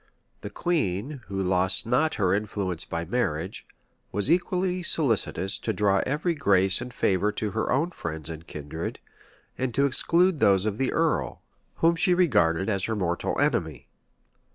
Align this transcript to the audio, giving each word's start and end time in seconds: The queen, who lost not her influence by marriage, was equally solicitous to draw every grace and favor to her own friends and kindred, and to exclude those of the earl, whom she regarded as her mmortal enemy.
The 0.41 0.49
queen, 0.49 1.21
who 1.27 1.39
lost 1.39 1.85
not 1.85 2.15
her 2.15 2.33
influence 2.33 2.85
by 2.85 3.05
marriage, 3.05 3.67
was 4.11 4.31
equally 4.31 4.81
solicitous 4.81 5.59
to 5.59 5.73
draw 5.73 6.01
every 6.07 6.33
grace 6.33 6.81
and 6.81 6.91
favor 6.91 7.31
to 7.33 7.51
her 7.51 7.71
own 7.71 7.91
friends 7.91 8.27
and 8.27 8.47
kindred, 8.47 8.99
and 9.59 9.75
to 9.75 9.85
exclude 9.85 10.39
those 10.39 10.65
of 10.65 10.79
the 10.79 10.91
earl, 10.91 11.43
whom 11.75 11.95
she 11.95 12.15
regarded 12.15 12.67
as 12.67 12.85
her 12.85 12.95
mmortal 12.95 13.39
enemy. 13.39 13.89